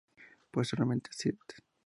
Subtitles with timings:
[0.49, 1.45] Posteriormente St.